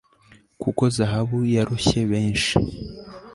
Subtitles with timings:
[0.61, 2.53] kuko zahabu yaroshye benshi